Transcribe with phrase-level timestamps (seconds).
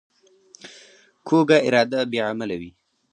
[1.27, 2.71] کوږه اراده بې عمله وي